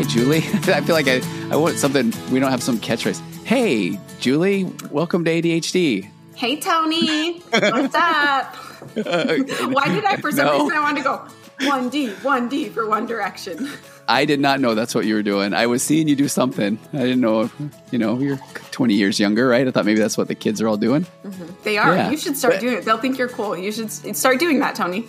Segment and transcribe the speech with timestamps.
[0.00, 0.38] Hey, Julie.
[0.54, 2.14] I feel like I, I want something.
[2.32, 3.20] We don't have some catchphrase.
[3.44, 6.08] Hey, Julie, welcome to ADHD.
[6.34, 7.40] Hey, Tony.
[7.40, 8.54] What's up?
[8.94, 10.52] Why did I, for some No.
[10.62, 11.22] reason, I wanted to go
[11.70, 13.68] 1D, 1D for One Direction.
[14.08, 15.52] I did not know that's what you were doing.
[15.52, 16.78] I was seeing you do something.
[16.94, 17.54] I didn't know, if,
[17.90, 18.38] you know, you're
[18.70, 19.68] 20 years younger, right?
[19.68, 21.04] I thought maybe that's what the kids are all doing.
[21.24, 21.44] Mm-hmm.
[21.62, 21.94] They are.
[21.94, 22.10] Yeah.
[22.10, 22.86] You should start But- doing it.
[22.86, 23.54] They'll think you're cool.
[23.54, 25.06] You should start doing that, Tony.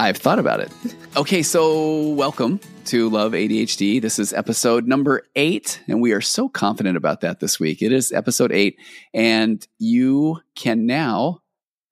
[0.00, 0.72] I've thought about it.
[1.16, 2.58] Okay, so welcome
[2.90, 4.02] to Love ADHD.
[4.02, 7.82] This is episode number eight, and we are so confident about that this week.
[7.82, 8.80] It is episode eight,
[9.14, 11.40] and you can now.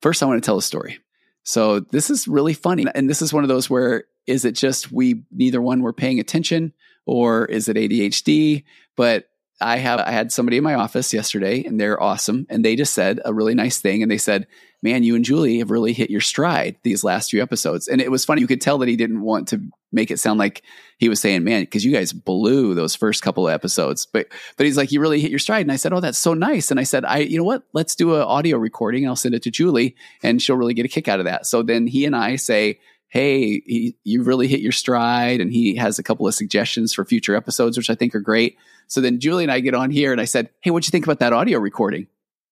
[0.01, 0.99] First, I want to tell a story.
[1.43, 2.85] So, this is really funny.
[2.93, 6.19] And this is one of those where is it just we neither one were paying
[6.19, 6.73] attention
[7.05, 8.65] or is it ADHD?
[8.97, 9.29] But
[9.61, 12.93] I have I had somebody in my office yesterday and they're awesome and they just
[12.93, 14.47] said a really nice thing and they said,
[14.81, 18.11] "Man, you and Julie have really hit your stride these last few episodes." And it
[18.11, 19.61] was funny you could tell that he didn't want to
[19.91, 20.61] make it sound like
[20.97, 24.65] he was saying, "Man, cuz you guys blew those first couple of episodes." But but
[24.65, 26.79] he's like, "You really hit your stride." And I said, "Oh, that's so nice." And
[26.79, 27.63] I said, "I you know what?
[27.73, 30.89] Let's do an audio recording I'll send it to Julie and she'll really get a
[30.89, 34.61] kick out of that." So then he and I say, hey, he, you really hit
[34.61, 35.41] your stride.
[35.41, 38.57] And he has a couple of suggestions for future episodes, which I think are great.
[38.87, 41.05] So then Julie and I get on here and I said, hey, what'd you think
[41.05, 42.07] about that audio recording?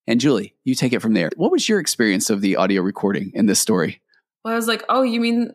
[0.08, 1.30] And Julie, you take it from there.
[1.36, 4.02] What was your experience of the audio recording in this story?
[4.44, 5.52] Well, I was like, oh, you mean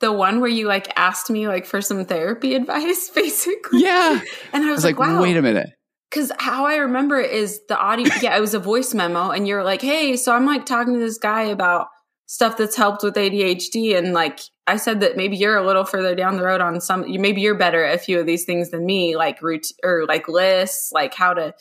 [0.00, 3.82] the one where you like asked me like for some therapy advice, basically?
[3.82, 4.20] Yeah.
[4.52, 5.22] And I I was, was like, like, wow.
[5.22, 5.70] wait a minute.
[6.10, 8.12] Because how I remember it is the audio.
[8.22, 10.98] Yeah, it was a voice memo, and you're like, "Hey, so I'm like talking to
[10.98, 11.86] this guy about
[12.26, 16.16] stuff that's helped with ADHD, and like I said that maybe you're a little further
[16.16, 17.06] down the road on some.
[17.06, 20.04] You maybe you're better at a few of these things than me, like root or
[20.08, 21.54] like lists, like how to."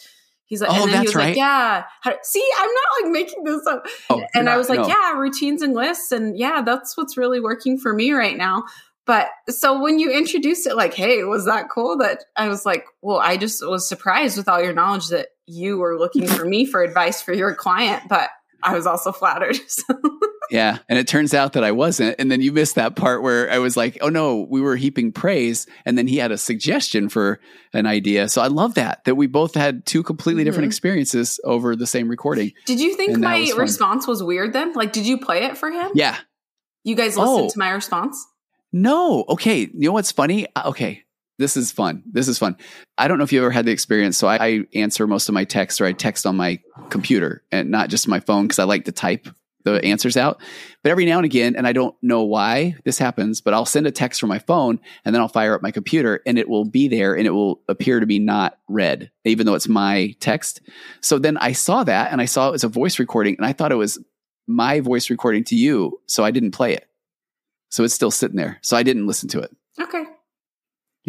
[0.50, 1.28] He's like, Oh, and then he was right.
[1.28, 4.80] like, "Yeah, how see, I'm not like making this up." Oh, and I was like,
[4.80, 4.88] no.
[4.88, 8.64] "Yeah, routines and lists, and yeah, that's what's really working for me right now."
[9.06, 11.98] But so when you introduced it, like, hey, was that cool?
[11.98, 15.78] That I was like, well, I just was surprised with all your knowledge that you
[15.78, 18.30] were looking for me for advice for your client, but
[18.64, 19.58] I was also flattered.
[19.68, 19.84] So,
[20.52, 20.80] Yeah.
[20.90, 22.16] And it turns out that I wasn't.
[22.18, 25.12] And then you missed that part where I was like, oh no, we were heaping
[25.12, 25.68] praise.
[25.86, 27.40] And then he had a suggestion for
[27.72, 28.28] an idea.
[28.30, 30.70] So I love that, that we both had two completely different Mhm.
[30.70, 32.52] experiences over the same recording.
[32.66, 34.74] did you think And my was response was weird then?
[34.74, 35.92] Like, did you play it for him?
[35.94, 36.18] Yeah.
[36.84, 37.50] You guys listened Oh.
[37.50, 38.26] to my response?
[38.74, 39.26] No.
[39.30, 39.60] Okay.
[39.62, 40.48] You know what's funny?
[40.56, 41.04] Uh, Okay.
[41.40, 42.04] This is fun.
[42.06, 42.58] This is fun.
[42.98, 44.18] I don't know if you ever had the experience.
[44.18, 47.72] So I, I answer most of my texts or I text on my computer and
[47.72, 49.30] not just my phone because I like to type
[49.64, 50.42] the answers out.
[50.84, 53.88] But every now and again, and I don't know why this happens, but I'll send
[53.88, 56.66] a text from my phone and then I'll fire up my computer and it will
[56.66, 60.60] be there and it will appear to be not read, even though it's my text.
[61.00, 63.54] So then I saw that and I saw it was a voice recording and I
[63.54, 63.98] thought it was
[64.46, 66.02] my voice recording to you.
[66.06, 66.86] So I didn't play it.
[67.70, 68.60] So it's still sitting there.
[68.62, 69.56] So I didn't listen to it.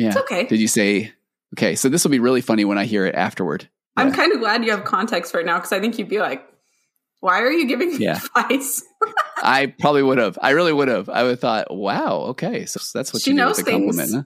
[0.01, 0.05] Okay.
[0.05, 0.09] Yeah.
[0.09, 0.47] It's okay.
[0.47, 1.13] Did you say,
[1.57, 3.69] okay, so this will be really funny when I hear it afterward.
[3.97, 6.43] I'm kind of glad you have context right now because I think you'd be like,
[7.21, 8.19] why are you giving me Yeah.
[8.37, 8.83] advice?
[9.43, 10.39] I probably would have.
[10.41, 11.09] I really would have.
[11.11, 12.65] I would have thought, wow, okay.
[12.65, 14.11] So that's what She you do knows with the compliment.
[14.15, 14.23] Huh?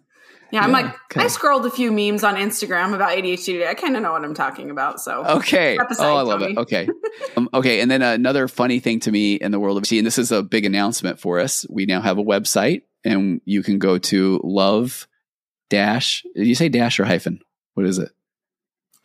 [0.52, 1.22] Yeah, I'm like, okay.
[1.22, 3.66] I scrolled a few memes on Instagram about ADHD today.
[3.66, 5.00] I kind of know what I'm talking about.
[5.00, 5.76] So, Okay.
[5.76, 6.52] Aside, oh, I love Tony.
[6.52, 6.58] it.
[6.58, 6.88] Okay.
[7.36, 7.80] um, okay.
[7.80, 10.30] And then another funny thing to me in the world of, see, and this is
[10.30, 11.66] a big announcement for us.
[11.68, 15.08] We now have a website and you can go to love
[15.70, 17.40] dash, did you say dash or hyphen?
[17.74, 18.10] What is it?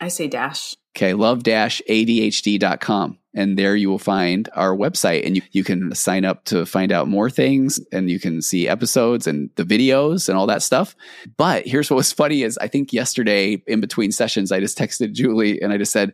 [0.00, 0.76] I say dash.
[0.96, 3.18] Okay, love dash ADHD.com.
[3.32, 6.90] And there you will find our website and you, you can sign up to find
[6.90, 10.96] out more things and you can see episodes and the videos and all that stuff.
[11.36, 15.12] But here's what was funny is I think yesterday in between sessions, I just texted
[15.12, 16.12] Julie and I just said,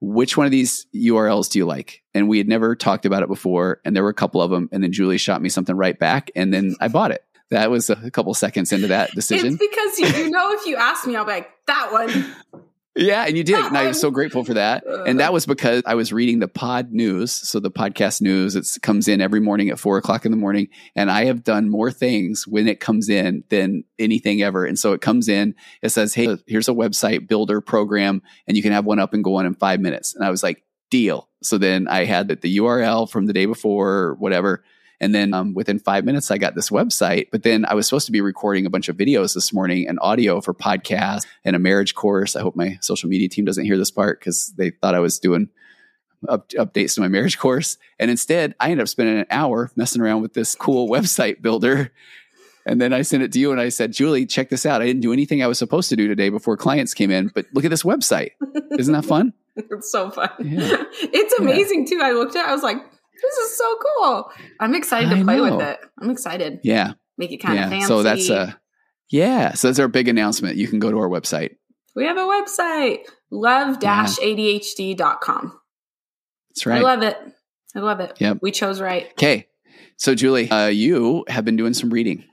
[0.00, 2.02] which one of these URLs do you like?
[2.14, 3.80] And we had never talked about it before.
[3.84, 4.68] And there were a couple of them.
[4.72, 6.30] And then Julie shot me something right back.
[6.34, 7.24] And then I bought it.
[7.52, 9.48] That was a couple seconds into that decision.
[9.48, 12.34] It's because you, you know, if you ask me, I'll be like, that one.
[12.94, 13.56] Yeah, and you did.
[13.56, 14.86] And I was so grateful for that.
[14.86, 15.04] Uh.
[15.04, 17.32] And that was because I was reading the pod news.
[17.32, 20.68] So the podcast news, it comes in every morning at four o'clock in the morning.
[20.94, 24.66] And I have done more things when it comes in than anything ever.
[24.66, 28.62] And so it comes in, it says, Hey, here's a website builder program, and you
[28.62, 30.14] can have one up and going in five minutes.
[30.14, 31.30] And I was like, deal.
[31.42, 34.62] So then I had the, the URL from the day before or whatever.
[35.02, 37.26] And then um, within five minutes, I got this website.
[37.32, 39.98] But then I was supposed to be recording a bunch of videos this morning and
[40.00, 42.36] audio for podcasts and a marriage course.
[42.36, 45.18] I hope my social media team doesn't hear this part because they thought I was
[45.18, 45.48] doing
[46.28, 47.78] up, updates to my marriage course.
[47.98, 51.90] And instead, I ended up spending an hour messing around with this cool website builder.
[52.64, 54.82] And then I sent it to you and I said, Julie, check this out.
[54.82, 57.46] I didn't do anything I was supposed to do today before clients came in, but
[57.52, 58.30] look at this website.
[58.78, 59.32] Isn't that fun?
[59.54, 60.30] It's so fun.
[60.42, 60.82] Yeah.
[61.02, 62.00] It's amazing too.
[62.02, 62.78] I looked at it, I was like,
[63.22, 64.30] this is so cool.
[64.60, 65.56] I'm excited to I play know.
[65.56, 65.78] with it.
[66.00, 66.60] I'm excited.
[66.62, 66.92] Yeah.
[67.16, 67.64] Make it kind yeah.
[67.64, 67.86] of fancy.
[67.86, 68.58] So that's a
[69.10, 69.54] Yeah.
[69.54, 70.56] So that's our big announcement.
[70.56, 71.56] You can go to our website.
[71.94, 75.58] We have a website, love-adhd.com.
[76.48, 76.78] That's right.
[76.78, 77.16] I love it.
[77.74, 78.16] I love it.
[78.18, 78.38] Yep.
[78.42, 79.10] We chose right.
[79.12, 79.46] Okay.
[79.96, 82.24] So, Julie, uh, you have been doing some reading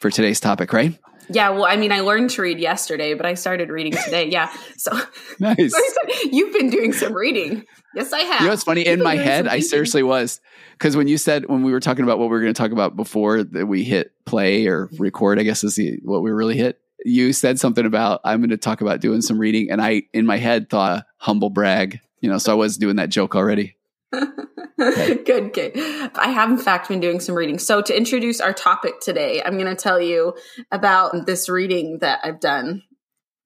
[0.00, 0.98] for today's topic, right?
[1.28, 4.24] Yeah, well, I mean, I learned to read yesterday, but I started reading today.
[4.34, 4.52] Yeah.
[4.76, 4.90] So
[5.38, 5.72] nice.
[6.32, 7.64] You've been doing some reading.
[7.94, 8.40] Yes, I have.
[8.40, 8.84] You know what's funny?
[8.84, 10.40] In my head, I seriously was.
[10.72, 12.72] Because when you said, when we were talking about what we were going to talk
[12.72, 16.56] about before that we hit play or record, I guess is the, what we really
[16.56, 19.70] hit, you said something about, I'm going to talk about doing some reading.
[19.70, 23.10] And I, in my head, thought, humble brag, you know, so I was doing that
[23.10, 23.76] joke already.
[24.78, 25.72] good, good.
[25.76, 27.58] I have, in fact, been doing some reading.
[27.58, 30.34] So, to introduce our topic today, I'm going to tell you
[30.70, 32.82] about this reading that I've done.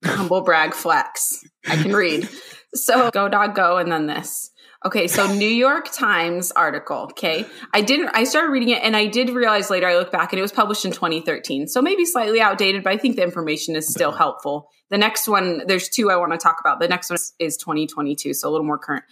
[0.03, 1.43] Humble brag flex.
[1.67, 2.29] I can read.
[2.73, 4.51] So, go, dog, go, and then this.
[4.85, 7.09] Okay, so New York Times article.
[7.11, 8.11] Okay, I didn't.
[8.13, 9.87] I started reading it, and I did realize later.
[9.87, 12.97] I look back, and it was published in 2013, so maybe slightly outdated, but I
[12.97, 14.69] think the information is still helpful.
[14.89, 16.79] The next one, there's two I want to talk about.
[16.79, 19.03] The next one is 2022, so a little more current.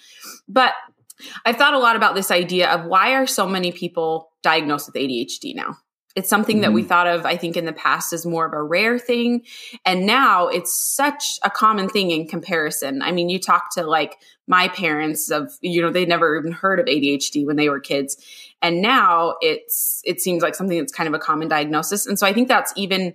[0.48, 0.72] But
[1.46, 4.96] I've thought a lot about this idea of why are so many people diagnosed with
[4.96, 5.78] ADHD now?
[6.18, 6.62] It's something mm-hmm.
[6.64, 6.90] that we mm-hmm.
[6.90, 9.44] thought of, I think, in the past as more of a rare thing.
[9.86, 13.04] And now it's such a common thing in comparison.
[13.04, 14.16] I mean, you talk to like
[14.48, 18.18] my parents of, you know, they'd never even heard of ADHD when they were kids.
[18.64, 22.08] And now it's, it seems like something that's kind of a common diagnosis.
[22.08, 23.14] And so I think that's even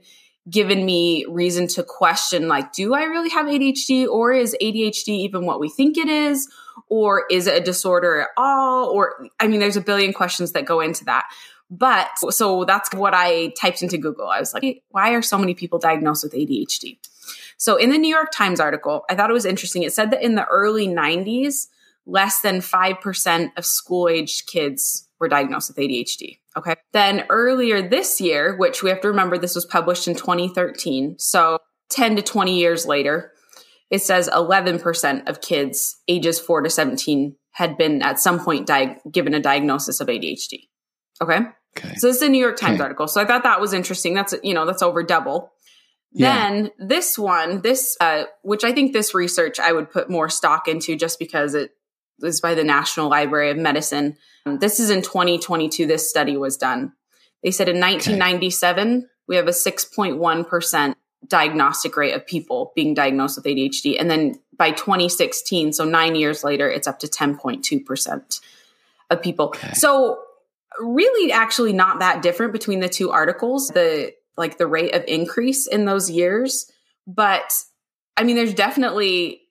[0.49, 5.45] given me reason to question like, do I really have ADHD or is ADHD even
[5.45, 6.49] what we think it is?
[6.93, 8.91] Or is it a disorder at all?
[8.91, 11.25] Or, I mean, there's a billion questions that go into that.
[11.71, 14.29] But so that's what I typed into Google.
[14.29, 16.99] I was like, why are so many people diagnosed with ADHD?
[17.57, 19.85] So in the New York Times article, I thought it was interesting.
[19.85, 21.69] It said that in the early 90s,
[22.05, 26.41] less than 5% of school aged kids were diagnosed with ADHD.
[26.59, 26.75] Okay.
[26.93, 31.15] Then earlier this year, which we have to remember this was published in 2013.
[31.19, 31.59] So
[31.89, 33.32] 10 to 20 years later,
[33.93, 38.97] it says 11% of kids ages 4 to 17 had been at some point di-
[39.13, 40.69] given a diagnosis of ADHD.
[41.21, 41.41] Okay?
[41.77, 41.95] okay.
[41.97, 42.85] So this is a New York Times okay.
[42.85, 43.07] article.
[43.07, 44.15] So I thought that was interesting.
[44.15, 45.53] That's you know, that's over double.
[46.11, 46.49] Yeah.
[46.51, 50.69] Then this one, this uh, which I think this research I would put more stock
[50.69, 51.73] into just because it
[52.23, 54.17] is by the National Library of Medicine.
[54.47, 56.93] Um, this is in 2022 this study was done.
[57.43, 59.07] They said in 1997 okay.
[59.29, 60.95] we have a 6.1%
[61.27, 63.97] diagnostic rate of people being diagnosed with ADHD.
[63.99, 68.41] And then by 2016, so nine years later, it's up to 10.2%
[69.11, 69.47] of people.
[69.47, 69.73] Okay.
[69.73, 70.19] So
[70.81, 75.67] really actually not that different between the two articles, the like the rate of increase
[75.67, 76.71] in those years.
[77.07, 77.53] But
[78.17, 79.43] I mean, there's definitely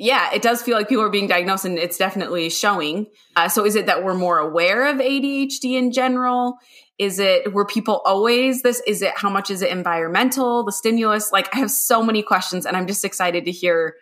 [0.00, 3.06] yeah, it does feel like people are being diagnosed and it's definitely showing.
[3.34, 6.58] Uh, so is it that we're more aware of ADHD in general?
[6.98, 8.82] Is it, were people always this?
[8.86, 11.30] Is it, how much is it environmental, the stimulus?
[11.30, 13.94] Like, I have so many questions and I'm just excited to hear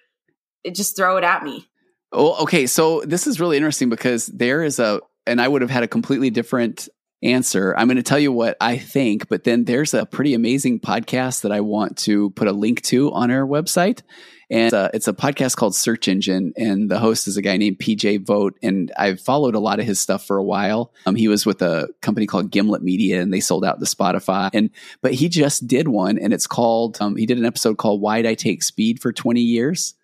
[0.65, 1.69] it, just throw it at me.
[2.13, 2.67] Oh, okay.
[2.67, 5.89] So this is really interesting because there is a, and I would have had a
[5.89, 6.89] completely different
[7.23, 7.75] answer.
[7.77, 11.43] I'm going to tell you what I think, but then there's a pretty amazing podcast
[11.43, 14.03] that I want to put a link to on our website.
[14.49, 17.81] And uh, it's a podcast called Search Engine, and the host is a guy named
[17.81, 18.57] PJ Vogt.
[18.63, 20.93] And I've followed a lot of his stuff for a while.
[21.05, 24.51] Um, he was with a company called Gimlet Media, and they sold out to Spotify.
[24.53, 24.71] And
[25.03, 26.97] but he just did one, and it's called.
[27.01, 29.95] Um, he did an episode called "Why'd I Take Speed for 20 Years,"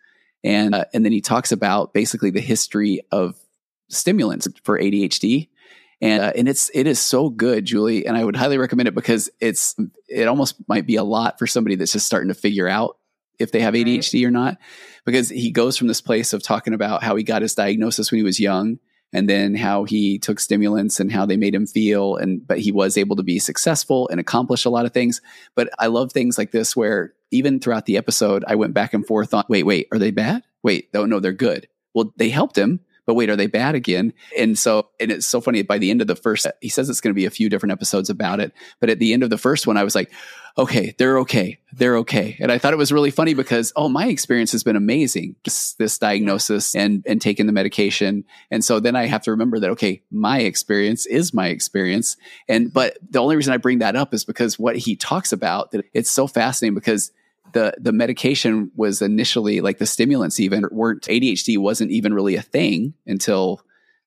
[0.43, 3.37] and uh, and then he talks about basically the history of
[3.91, 5.51] stimulants for ADHD
[6.03, 8.95] and uh, and it's it is so good, Julie, and I would highly recommend it
[8.95, 9.77] because it's
[10.09, 12.99] it almost might be a lot for somebody that's just starting to figure out
[13.39, 14.29] if they have ADHD right.
[14.29, 14.59] or not,
[15.07, 18.19] because he goes from this place of talking about how he got his diagnosis when
[18.19, 18.81] he was young,
[19.13, 22.73] and then how he took stimulants and how they made him feel, and but he
[22.73, 25.21] was able to be successful and accomplish a lot of things.
[25.55, 29.07] But I love things like this where even throughout the episode, I went back and
[29.07, 30.43] forth on, wait, wait, are they bad?
[30.65, 31.69] Wait, oh no, they're good.
[31.95, 34.13] Well, they helped him but wait, are they bad again?
[34.39, 35.63] And so, and it's so funny.
[35.63, 37.73] By the end of the first, he says it's going to be a few different
[37.73, 38.53] episodes about it.
[38.81, 40.13] But at the end of the first one, I was like,
[40.59, 41.59] okay, they're okay.
[41.73, 42.37] They're okay.
[42.39, 45.37] And I thought it was really funny because, oh, my experience has been amazing.
[45.45, 48.25] This, this diagnosis and, and taking the medication.
[48.51, 52.17] And so then I have to remember that, okay, my experience is my experience.
[52.49, 55.71] And, but the only reason I bring that up is because what he talks about
[55.71, 57.11] that it's so fascinating because
[57.53, 62.43] the the medication was initially like the stimulants even weren't ADHD wasn't even really a
[62.43, 63.61] thing until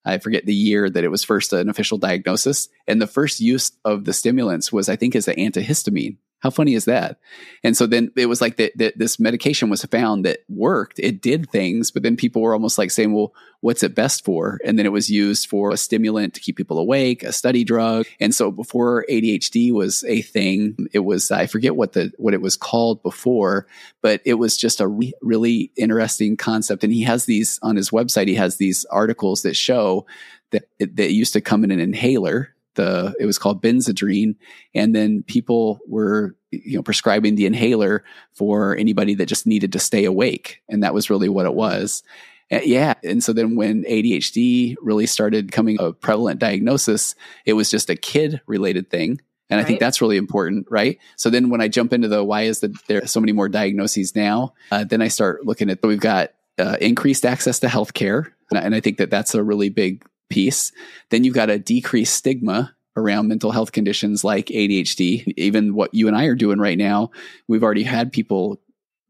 [0.05, 2.69] I forget the year that it was first an official diagnosis.
[2.87, 6.17] And the first use of the stimulants was I think as an antihistamine.
[6.45, 7.17] How funny is that?
[7.63, 10.99] And so then it was like that, that this medication was found that worked.
[10.99, 14.59] It did things, but then people were almost like saying, well, what's it best for?
[14.63, 18.05] And then it was used for a stimulant to keep people awake, a study drug.
[18.19, 22.43] And so before ADHD was a thing, it was, I forget what the, what it
[22.43, 23.65] was called before,
[24.03, 26.83] but it was just a re- really interesting concept.
[26.83, 30.05] And he has these on his website, he has these articles that show
[30.51, 34.35] that it, that used to come in an inhaler the it was called benzedrine.
[34.73, 38.03] And then people were you know prescribing the inhaler
[38.33, 40.61] for anybody that just needed to stay awake.
[40.69, 42.03] And that was really what it was.
[42.51, 42.93] Uh, yeah.
[43.03, 47.15] And so then when adhd really started becoming a prevalent diagnosis
[47.45, 49.19] it was just a kid related thing.
[49.49, 49.63] And right.
[49.63, 50.97] I think that's really important, right?
[51.17, 54.15] So then when I jump into the why is that there so many more diagnoses
[54.15, 58.73] now, uh, then I start looking at we've got uh, increased access to healthcare, and
[58.73, 60.71] I think that that's a really big piece.
[61.09, 65.33] Then you've got a decreased stigma around mental health conditions like ADHD.
[65.37, 67.11] Even what you and I are doing right now,
[67.47, 68.59] we've already had people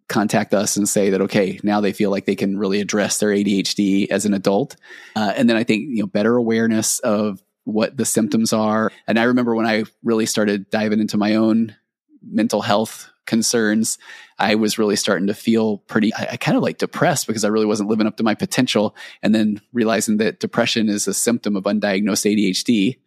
[0.08, 3.32] contact us and say that okay now they feel like they can really address their
[3.32, 4.76] adhd as an adult
[5.16, 9.18] uh, and then i think you know better awareness of what the symptoms are and
[9.18, 11.76] i remember when i really started diving into my own
[12.22, 13.98] mental health concerns
[14.38, 17.50] I was really starting to feel pretty, I, I kind of like depressed because I
[17.50, 18.96] really wasn't living up to my potential.
[19.24, 22.98] And then realizing that depression is a symptom of undiagnosed ADHD.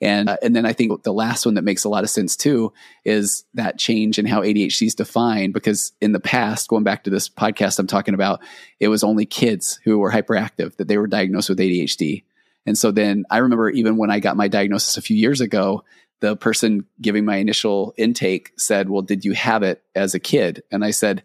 [0.00, 2.36] And, uh, and then I think the last one that makes a lot of sense
[2.36, 2.72] too
[3.04, 5.52] is that change in how ADHD is defined.
[5.52, 8.40] Because in the past, going back to this podcast I'm talking about,
[8.80, 12.24] it was only kids who were hyperactive that they were diagnosed with ADHD.
[12.64, 15.84] And so then I remember even when I got my diagnosis a few years ago,
[16.20, 20.62] the person giving my initial intake said, Well, did you have it as a kid?
[20.70, 21.22] And I said,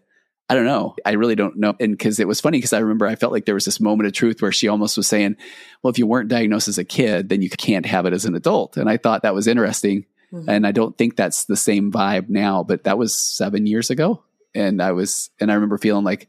[0.48, 0.94] I don't know.
[1.06, 1.74] I really don't know.
[1.80, 4.06] And because it was funny, because I remember I felt like there was this moment
[4.06, 5.36] of truth where she almost was saying,
[5.82, 8.34] Well, if you weren't diagnosed as a kid, then you can't have it as an
[8.34, 8.76] adult.
[8.76, 10.06] And I thought that was interesting.
[10.32, 10.48] Mm-hmm.
[10.48, 14.22] And I don't think that's the same vibe now, but that was seven years ago.
[14.54, 16.28] And I was, and I remember feeling like,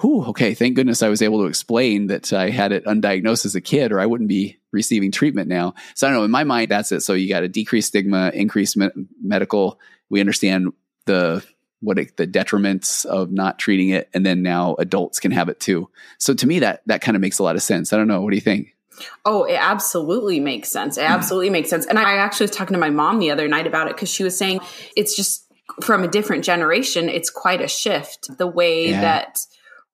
[0.00, 3.54] whew, okay, thank goodness I was able to explain that I had it undiagnosed as
[3.54, 5.74] a kid, or I wouldn't be receiving treatment now.
[5.94, 6.24] So I don't know.
[6.24, 7.00] In my mind, that's it.
[7.00, 8.90] So you got to decrease stigma, increase me-
[9.22, 9.80] medical.
[10.10, 10.72] We understand
[11.06, 11.44] the
[11.80, 15.60] what it, the detriments of not treating it, and then now adults can have it
[15.60, 15.88] too.
[16.18, 17.92] So to me, that that kind of makes a lot of sense.
[17.92, 18.20] I don't know.
[18.20, 18.74] What do you think?
[19.24, 20.98] Oh, it absolutely makes sense.
[20.98, 21.84] It absolutely makes sense.
[21.84, 24.22] And I actually was talking to my mom the other night about it because she
[24.22, 24.60] was saying
[24.96, 25.52] it's just
[25.82, 27.08] from a different generation.
[27.08, 29.00] It's quite a shift the way yeah.
[29.00, 29.40] that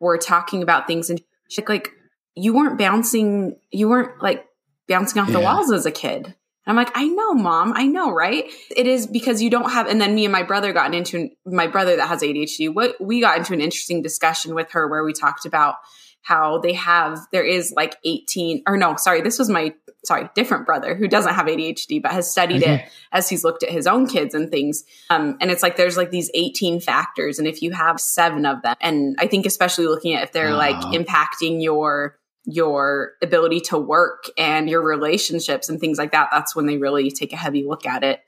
[0.01, 1.21] we're talking about things and
[1.69, 1.93] like
[2.35, 4.47] you weren't bouncing you weren't like
[4.91, 5.39] bouncing off yeah.
[5.39, 6.35] the walls as a kid
[6.67, 8.45] I'm like, I know, mom, I know, right?
[8.75, 9.89] It is because you don't have.
[9.89, 12.73] And then me and my brother got into my brother that has ADHD.
[12.73, 15.77] What we got into an interesting discussion with her where we talked about
[16.23, 19.73] how they have there is like 18 or no sorry this was my
[20.05, 22.75] sorry different brother who doesn't have adhd but has studied okay.
[22.75, 25.97] it as he's looked at his own kids and things um, and it's like there's
[25.97, 29.87] like these 18 factors and if you have seven of them and i think especially
[29.87, 35.79] looking at if they're like impacting your your ability to work and your relationships and
[35.79, 38.23] things like that that's when they really take a heavy look at it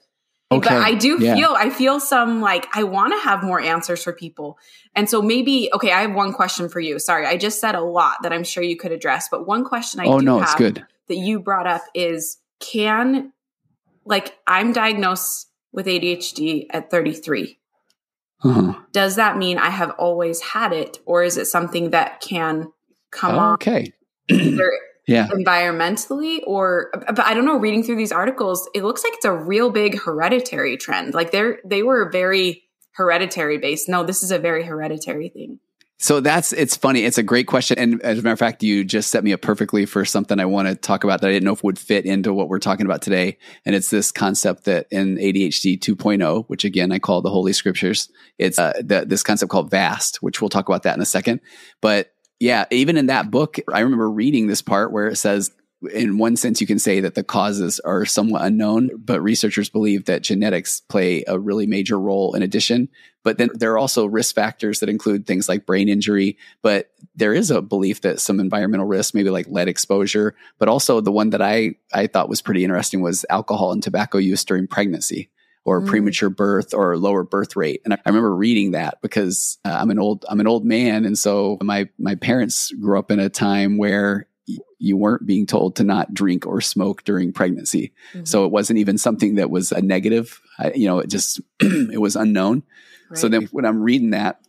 [0.53, 0.69] Okay.
[0.69, 1.35] But I do yeah.
[1.35, 4.59] feel I feel some like I want to have more answers for people.
[4.95, 6.99] And so maybe okay, I have one question for you.
[6.99, 10.01] Sorry, I just said a lot that I'm sure you could address, but one question
[10.01, 10.87] I oh, do no, have it's good.
[11.09, 13.33] that you brought up is can
[14.05, 17.59] like I'm diagnosed with ADHD at 33.
[18.45, 18.75] Uh-huh.
[18.93, 22.73] Does that mean I have always had it or is it something that can
[23.11, 23.93] come Okay.
[25.07, 25.29] yeah.
[25.29, 29.33] environmentally or but I don't know reading through these articles it looks like it's a
[29.33, 31.15] real big hereditary trend.
[31.15, 33.89] Like they're they were very hereditary based.
[33.89, 35.59] No this is a very hereditary thing.
[35.99, 37.05] So that's it's funny.
[37.05, 37.79] It's a great question.
[37.79, 40.47] And as a matter of fact you just set me up perfectly for something I
[40.47, 42.87] want to talk about that I didn't know if would fit into what we're talking
[42.87, 43.39] about today.
[43.65, 48.09] And it's this concept that in ADHD 2.0 which again I call the holy scriptures
[48.39, 51.41] it's uh, the, this concept called VAST which we'll talk about that in a second.
[51.81, 52.13] But
[52.43, 55.53] yeah, even in that book, I remember reading this part where it says,
[55.95, 60.07] in one sense, you can say that the causes are somewhat unknown, but researchers believe
[60.07, 62.89] that genetics play a really major role in addition.
[63.23, 66.37] But then there are also risk factors that include things like brain injury.
[66.63, 71.01] But there is a belief that some environmental risks, maybe like lead exposure, but also
[71.01, 74.67] the one that I, I thought was pretty interesting was alcohol and tobacco use during
[74.67, 75.31] pregnancy
[75.65, 75.87] or mm.
[75.87, 77.83] premature birth or lower birth rate.
[77.85, 81.05] And I, I remember reading that because uh, I'm an old I'm an old man,
[81.05, 85.47] and so my my parents grew up in a time where y- you weren't being
[85.47, 87.93] told to not drink or smoke during pregnancy.
[88.13, 88.25] Mm-hmm.
[88.25, 90.41] So it wasn't even something that was a negative.
[90.59, 92.63] I, you know, it just it was unknown.
[93.11, 93.19] Right.
[93.19, 94.41] So then when I'm reading that,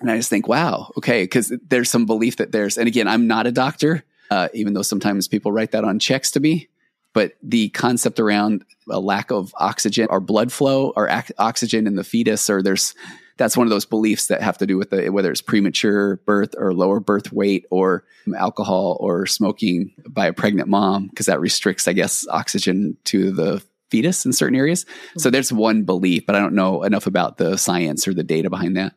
[0.00, 3.26] and I just think, wow, okay, because there's some belief that there's, and again, I'm
[3.26, 6.68] not a doctor, uh, even though sometimes people write that on checks to me
[7.16, 11.96] but the concept around a lack of oxygen or blood flow or ac- oxygen in
[11.96, 12.94] the fetus, or there's
[13.38, 16.54] that's one of those beliefs that have to do with the, whether it's premature birth
[16.58, 18.04] or lower birth weight or
[18.36, 23.64] alcohol or smoking by a pregnant mom, because that restricts, I guess, oxygen to the
[23.90, 24.84] fetus in certain areas.
[24.84, 25.20] Mm-hmm.
[25.20, 28.50] So there's one belief, but I don't know enough about the science or the data
[28.50, 28.92] behind that.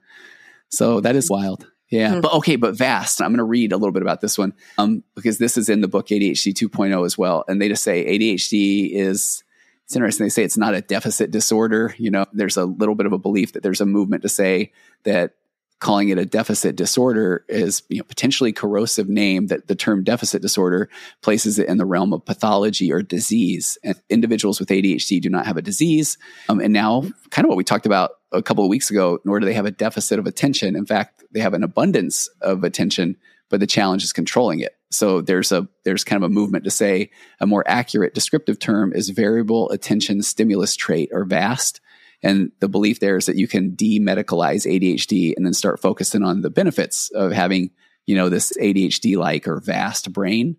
[0.68, 1.66] So that is wild.
[1.89, 2.12] Yeah.
[2.12, 2.22] Mm-hmm.
[2.22, 3.22] But okay, but vast.
[3.22, 5.81] I'm going to read a little bit about this one um, because this is in
[5.81, 7.43] the book ADHD 2.0 as well.
[7.48, 9.43] And they just say ADHD is
[9.86, 10.25] it's interesting.
[10.25, 11.96] They say it's not a deficit disorder.
[11.98, 14.72] You know, there's a little bit of a belief that there's a movement to say
[15.03, 15.34] that
[15.80, 20.42] calling it a deficit disorder is you know, potentially corrosive name that the term deficit
[20.42, 20.90] disorder
[21.22, 23.78] places it in the realm of pathology or disease.
[23.84, 26.18] And individuals with ADHD do not have a disease.
[26.50, 29.40] Um, and now, kind of what we talked about a couple of weeks ago, nor
[29.40, 30.76] do they have a deficit of attention.
[30.76, 33.16] In fact, they have an abundance of attention,
[33.50, 34.76] but the challenge is controlling it.
[34.92, 38.92] So there's a there's kind of a movement to say a more accurate descriptive term
[38.94, 41.80] is variable attention stimulus trait or VAST.
[42.22, 46.42] And the belief there is that you can demedicalize ADHD and then start focusing on
[46.42, 47.72] the benefits of having,
[48.06, 50.58] you know, this ADHD like or vast brain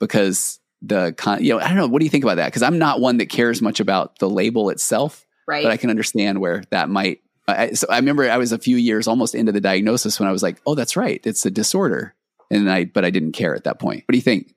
[0.00, 1.86] because the con, you know, I don't know.
[1.86, 2.48] What do you think about that?
[2.48, 5.62] Because I'm not one that cares much about the label itself, right?
[5.62, 7.20] But I can understand where that might.
[7.48, 10.32] I, so I remember I was a few years almost into the diagnosis when I
[10.32, 12.14] was like, oh, that's right, it's a disorder
[12.52, 14.04] and I but I didn't care at that point.
[14.06, 14.54] What do you think?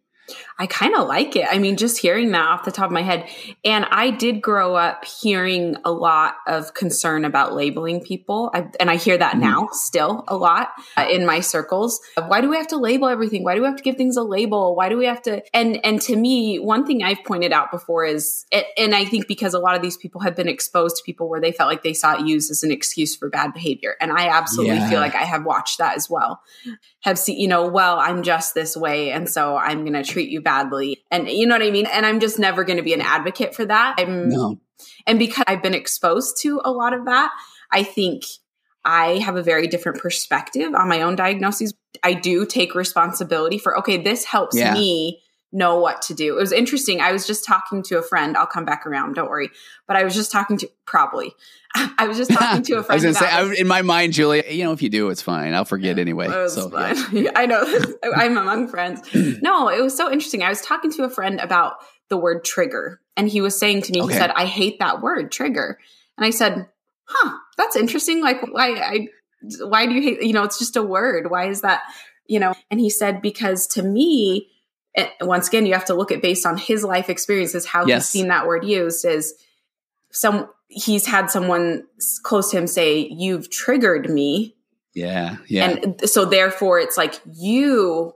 [0.58, 1.46] I kind of like it.
[1.50, 3.28] I mean, just hearing that off the top of my head.
[3.64, 8.52] And I did grow up hearing a lot of concern about labeling people.
[8.54, 9.42] I, and I hear that mm-hmm.
[9.42, 12.00] now still a lot uh, in my circles.
[12.28, 13.44] Why do we have to label everything?
[13.44, 14.76] Why do we have to give things a label?
[14.76, 15.44] Why do we have to?
[15.54, 18.46] And, and to me, one thing I've pointed out before is,
[18.78, 21.42] and I think because a lot of these people have been exposed to people where
[21.42, 23.96] they felt like they saw it used as an excuse for bad behavior.
[24.00, 24.90] And I absolutely yeah.
[24.90, 26.42] feel like I have watched that as well.
[27.02, 29.12] Have seen, you know, well, I'm just this way.
[29.12, 31.04] And so I'm going to treat you badly.
[31.12, 31.88] And you know what I mean?
[31.88, 33.96] And I'm just never going to be an advocate for that.
[33.98, 34.60] I'm, no.
[35.06, 37.32] And because I've been exposed to a lot of that,
[37.72, 38.24] I think
[38.86, 41.74] I have a very different perspective on my own diagnoses.
[42.04, 44.74] I do take responsibility for, okay, this helps yeah.
[44.74, 45.22] me
[45.56, 46.38] know what to do.
[46.38, 47.00] It was interesting.
[47.00, 48.36] I was just talking to a friend.
[48.36, 49.14] I'll come back around.
[49.14, 49.50] Don't worry.
[49.88, 51.34] But I was just talking to probably.
[51.76, 52.90] I was just talking to a friend.
[52.90, 55.10] I was going to say, I, in my mind, Julia, you know, if you do,
[55.10, 55.54] it's fine.
[55.54, 56.28] I'll forget anyway.
[56.50, 56.70] so,
[57.14, 57.32] yeah.
[57.36, 57.66] I know.
[58.16, 59.02] I'm among friends.
[59.42, 60.44] No, it was so interesting.
[60.44, 61.76] I was talking to a friend about
[62.10, 64.14] the word trigger, and he was saying to me, okay.
[64.14, 65.78] he said, "I hate that word, trigger."
[66.18, 66.68] And I said,
[67.04, 68.22] "Huh, that's interesting.
[68.22, 68.72] Like, why?
[68.72, 69.08] I,
[69.64, 70.24] why do you hate?
[70.24, 71.30] You know, it's just a word.
[71.30, 71.82] Why is that?
[72.28, 74.50] You know?" And he said, "Because to me."
[75.22, 78.04] Once again, you have to look at based on his life experiences, how yes.
[78.04, 79.34] he's seen that word used is
[80.12, 81.84] some, he's had someone
[82.24, 84.56] close to him say, you've triggered me.
[84.94, 85.38] Yeah.
[85.48, 85.70] Yeah.
[85.70, 88.14] And so therefore it's like you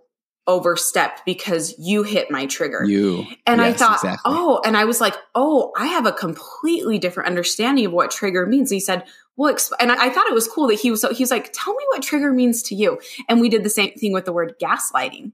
[0.48, 2.84] overstepped because you hit my trigger.
[2.84, 3.26] You.
[3.46, 4.32] And yes, I thought, exactly.
[4.34, 8.48] oh, and I was like, oh, I have a completely different understanding of what trigger
[8.48, 8.72] means.
[8.72, 9.04] He said,
[9.36, 11.52] well, and I, I, thought it was cool that he was so, he was like,
[11.54, 13.00] tell me what trigger means to you.
[13.30, 15.34] And we did the same thing with the word gaslighting.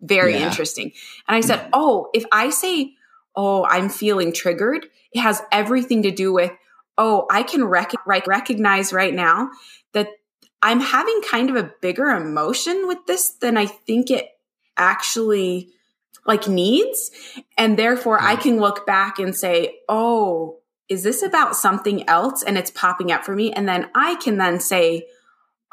[0.00, 0.48] Very yeah.
[0.48, 0.92] interesting.
[1.26, 2.94] And I said, Oh, if I say,
[3.34, 6.52] Oh, I'm feeling triggered, it has everything to do with,
[6.96, 9.50] Oh, I can rec- recognize right now
[9.92, 10.08] that
[10.62, 14.28] I'm having kind of a bigger emotion with this than I think it
[14.76, 15.70] actually
[16.26, 17.10] like needs.
[17.56, 18.42] And therefore I mm.
[18.42, 20.58] can look back and say, Oh,
[20.88, 22.42] is this about something else?
[22.42, 23.52] And it's popping up for me.
[23.52, 25.06] And then I can then say,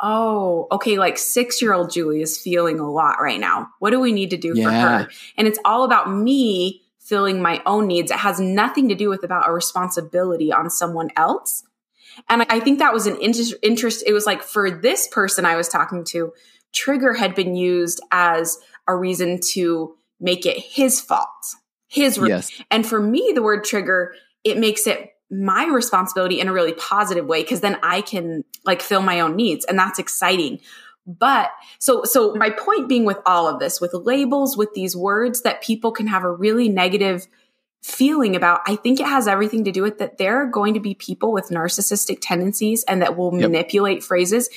[0.02, 3.70] oh, okay, like six year old Julie is feeling a lot right now.
[3.80, 4.66] What do we need to do yeah.
[4.66, 5.10] for her?
[5.38, 8.12] And it's all about me filling my own needs.
[8.12, 11.64] It has nothing to do with about a responsibility on someone else.
[12.30, 14.04] And I think that was an interest, interest.
[14.08, 16.34] It was like for this person I was talking to,
[16.74, 21.28] trigger had been used as a reason to make it his fault,
[21.88, 22.18] his.
[22.18, 22.52] Re- yes.
[22.72, 25.10] And for me, the word trigger, it makes it
[25.44, 29.36] my responsibility in a really positive way because then I can like fill my own
[29.36, 30.60] needs and that's exciting.
[31.08, 35.42] But so so my point being with all of this with labels with these words
[35.42, 37.28] that people can have a really negative
[37.84, 40.80] feeling about I think it has everything to do with that there are going to
[40.80, 43.52] be people with narcissistic tendencies and that will yep.
[43.52, 44.50] manipulate phrases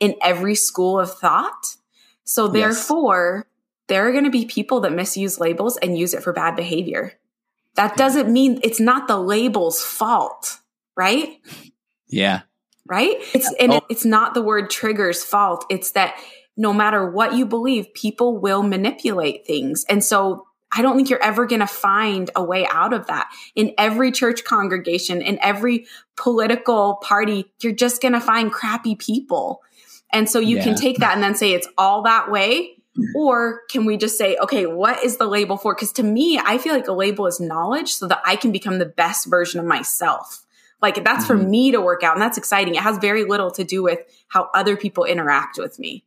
[0.00, 1.76] in every school of thought.
[2.24, 3.86] So therefore yes.
[3.88, 7.14] there are going to be people that misuse labels and use it for bad behavior.
[7.76, 10.58] That doesn't mean it's not the label's fault,
[10.96, 11.40] right?
[12.08, 12.42] Yeah.
[12.86, 13.16] Right?
[13.34, 13.80] It's and oh.
[13.88, 15.64] it's not the word trigger's fault.
[15.70, 16.16] It's that
[16.56, 19.84] no matter what you believe, people will manipulate things.
[19.88, 23.30] And so I don't think you're ever going to find a way out of that.
[23.54, 29.62] In every church congregation, in every political party, you're just going to find crappy people.
[30.12, 30.64] And so you yeah.
[30.64, 32.76] can take that and then say it's all that way
[33.16, 35.74] Or can we just say, okay, what is the label for?
[35.74, 38.78] Because to me, I feel like a label is knowledge so that I can become
[38.78, 40.44] the best version of myself.
[40.80, 41.26] Like that's mm-hmm.
[41.26, 42.14] for me to work out.
[42.14, 42.74] And that's exciting.
[42.74, 46.04] It has very little to do with how other people interact with me.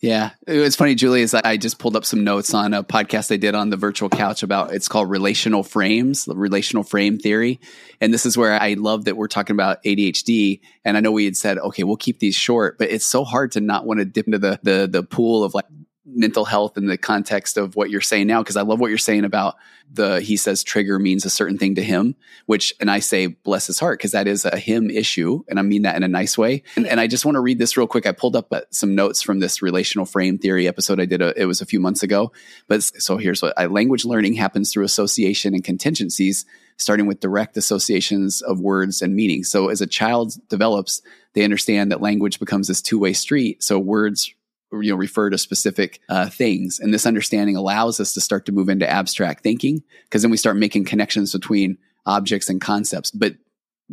[0.00, 1.20] Yeah, it's funny, Julie.
[1.20, 3.76] Is that I just pulled up some notes on a podcast I did on the
[3.76, 7.60] virtual couch about it's called relational frames, relational frame theory,
[8.00, 10.60] and this is where I love that we're talking about ADHD.
[10.86, 13.52] And I know we had said, okay, we'll keep these short, but it's so hard
[13.52, 15.66] to not want to dip into the the the pool of like
[16.06, 18.98] mental health in the context of what you're saying now because I love what you're
[18.98, 19.56] saying about
[19.92, 23.66] the he says trigger means a certain thing to him which and I say bless
[23.66, 26.38] his heart because that is a him issue and I mean that in a nice
[26.38, 26.62] way.
[26.76, 28.06] And, and I just want to read this real quick.
[28.06, 31.38] I pulled up uh, some notes from this relational frame theory episode I did a,
[31.40, 32.32] it was a few months ago.
[32.66, 37.58] But so here's what I, language learning happens through association and contingencies starting with direct
[37.58, 39.44] associations of words and meaning.
[39.44, 41.02] So as a child develops
[41.34, 43.62] they understand that language becomes this two-way street.
[43.62, 44.34] So words
[44.72, 46.80] you know refer to specific uh, things.
[46.80, 50.36] And this understanding allows us to start to move into abstract thinking because then we
[50.36, 53.10] start making connections between objects and concepts.
[53.10, 53.34] But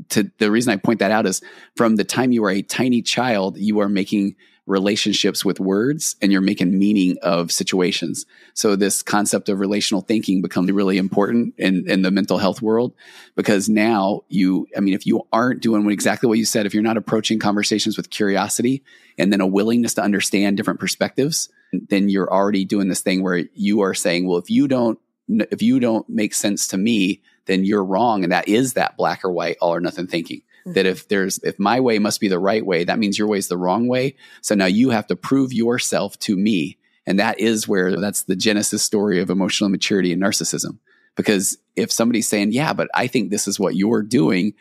[0.10, 1.42] to the reason i point that out is
[1.76, 4.36] from the time you are a tiny child you are making
[4.68, 8.26] relationships with words and you're making meaning of situations.
[8.54, 12.94] So this concept of relational thinking becomes really important in, in the mental health world
[13.36, 16.84] because now you, I mean, if you aren't doing exactly what you said, if you're
[16.84, 18.84] not approaching conversations with curiosity
[19.18, 23.46] and then a willingness to understand different perspectives, then you're already doing this thing where
[23.54, 27.64] you are saying, well, if you don't, if you don't make sense to me, then
[27.64, 28.24] you're wrong.
[28.24, 30.42] And that is that black or white, all or nothing thinking
[30.74, 33.38] that if there's if my way must be the right way that means your way
[33.38, 34.16] is the wrong way.
[34.42, 36.78] So now you have to prove yourself to me.
[37.06, 40.78] And that is where that's the genesis story of emotional maturity and narcissism.
[41.16, 44.54] Because if somebody's saying yeah but i think this is what you're doing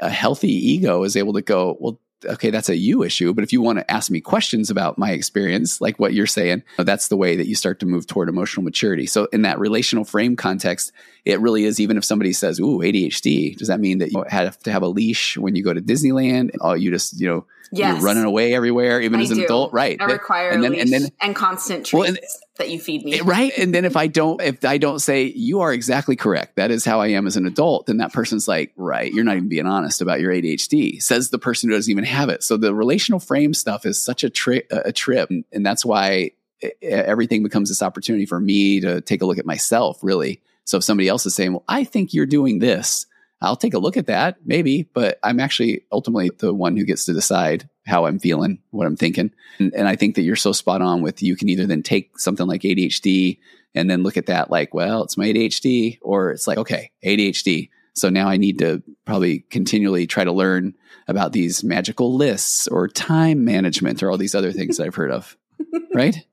[0.00, 3.32] a healthy ego is able to go well okay, that's a you issue.
[3.32, 6.62] But if you want to ask me questions about my experience, like what you're saying,
[6.78, 9.06] that's the way that you start to move toward emotional maturity.
[9.06, 10.92] So in that relational frame context,
[11.24, 14.58] it really is even if somebody says, ooh, ADHD, does that mean that you have
[14.60, 16.50] to have a leash when you go to Disneyland?
[16.60, 17.96] Oh, you just, you know, yes.
[17.96, 19.44] you're running away everywhere, even I as an do.
[19.44, 20.00] adult, right?
[20.00, 22.18] I require and then, and then and constant treats well, and,
[22.58, 23.52] that you feed me, right?
[23.56, 26.84] And then if I don't, if I don't say you are exactly correct, that is
[26.84, 29.66] how I am as an adult, then that person's like, right, you're not even being
[29.66, 31.02] honest about your ADHD.
[31.02, 32.42] Says the person who doesn't even have it.
[32.42, 36.32] So the relational frame stuff is such a tri- a trip, and that's why
[36.82, 40.40] everything becomes this opportunity for me to take a look at myself, really.
[40.64, 43.06] So if somebody else is saying, well, I think you're doing this,
[43.42, 47.06] I'll take a look at that, maybe, but I'm actually ultimately the one who gets
[47.06, 49.32] to decide how I'm feeling, what I'm thinking.
[49.58, 52.18] And, and, I think that you're so spot on with you can either then take
[52.18, 53.38] something like ADHD
[53.74, 57.70] and then look at that like, well, it's my ADHD, or it's like, okay, ADHD.
[57.94, 60.74] So now I need to probably continually try to learn
[61.08, 65.10] about these magical lists or time management or all these other things that I've heard
[65.10, 65.36] of.
[65.92, 66.24] Right?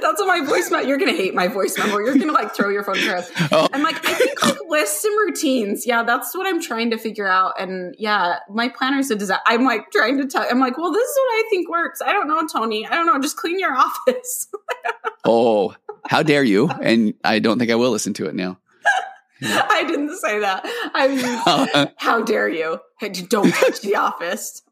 [0.00, 0.86] That's what my voice memo.
[0.86, 1.98] You're gonna hate my voice memo.
[1.98, 3.30] You're gonna like throw your phone across.
[3.52, 3.68] Oh.
[3.72, 5.86] I'm like, I think like lists and routines.
[5.86, 7.54] Yeah, that's what I'm trying to figure out.
[7.60, 9.42] And yeah, my planner's a disaster.
[9.46, 10.44] I'm like trying to tell.
[10.50, 12.02] I'm like, well, this is what I think works.
[12.02, 12.86] I don't know, Tony.
[12.86, 13.18] I don't know.
[13.20, 14.48] Just clean your office.
[15.24, 15.74] oh,
[16.08, 16.68] how dare you?
[16.82, 18.58] And I don't think I will listen to it now.
[19.42, 20.62] I didn't say that.
[20.94, 22.80] I mean, how dare you?
[23.28, 24.62] Don't touch the office.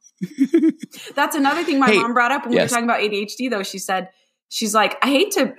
[1.15, 2.61] That's another thing my hey, mom brought up when yes.
[2.61, 3.51] we were talking about ADHD.
[3.51, 4.09] Though she said
[4.55, 5.55] she's like, I hate to,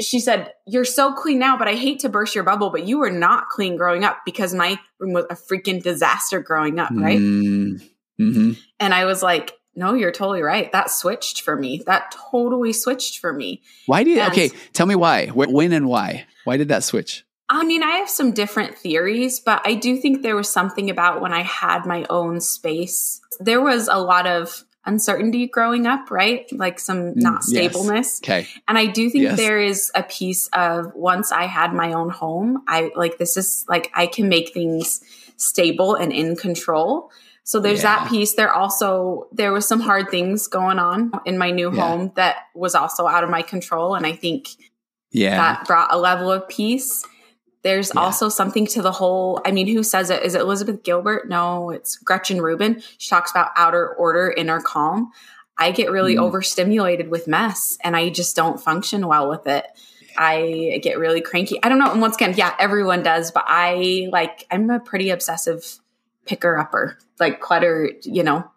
[0.00, 2.98] she said, You're so clean now, but I hate to burst your bubble, but you
[2.98, 7.18] were not clean growing up because my room was a freaking disaster growing up, right?
[7.18, 8.52] Mm-hmm.
[8.80, 10.72] And I was like, no, you're totally right.
[10.72, 11.82] That switched for me.
[11.86, 13.62] That totally switched for me.
[13.86, 15.26] Why did, and, okay, tell me why.
[15.26, 16.26] When and why?
[16.44, 17.24] Why did that switch?
[17.50, 21.20] I mean, I have some different theories, but I do think there was something about
[21.20, 23.20] when I had my own space.
[23.40, 26.50] There was a lot of uncertainty growing up, right?
[26.50, 28.20] Like some mm, not stableness.
[28.22, 28.42] Yes.
[28.42, 28.48] Okay.
[28.66, 29.36] And I do think yes.
[29.36, 33.64] there is a piece of once I had my own home, I like this is
[33.68, 35.00] like I can make things
[35.36, 37.10] stable and in control.
[37.44, 38.00] So there's yeah.
[38.00, 38.34] that piece.
[38.34, 41.80] There also there was some hard things going on in my new yeah.
[41.80, 44.48] home that was also out of my control and I think
[45.10, 45.36] yeah.
[45.36, 47.04] that brought a level of peace.
[47.62, 48.00] There's yeah.
[48.00, 49.40] also something to the whole.
[49.44, 50.22] I mean, who says it?
[50.22, 51.28] Is it Elizabeth Gilbert?
[51.28, 52.82] No, it's Gretchen Rubin.
[52.98, 55.10] She talks about outer order, inner calm.
[55.58, 56.20] I get really mm.
[56.20, 59.66] overstimulated with mess and I just don't function well with it.
[60.16, 61.62] I get really cranky.
[61.62, 61.90] I don't know.
[61.92, 65.78] And once again, yeah, everyone does, but I like, I'm a pretty obsessive
[66.26, 68.48] picker upper, like clutter, you know,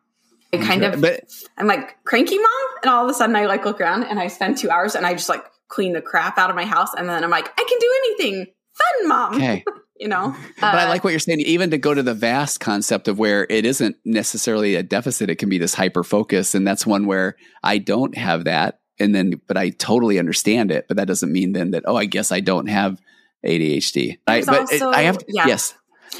[0.53, 1.23] I kind of, but,
[1.57, 2.67] I'm like cranky mom.
[2.83, 5.05] And all of a sudden I like look around and I spend two hours and
[5.05, 6.93] I just like clean the crap out of my house.
[6.95, 9.35] And then I'm like, I can do anything fun, mom.
[9.35, 9.63] Okay.
[9.99, 11.41] you know, but uh, I like what you're saying.
[11.41, 15.35] Even to go to the vast concept of where it isn't necessarily a deficit, it
[15.35, 18.79] can be this hyper focus, and that's one where I don't have that.
[18.99, 20.85] and then but I totally understand it.
[20.87, 22.99] But that doesn't mean then that oh, I guess I don't have
[23.45, 24.17] ADHD.
[24.27, 25.47] I, but also- I have to, yeah.
[25.47, 25.73] yes,